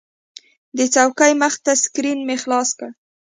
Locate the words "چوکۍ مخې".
0.93-1.59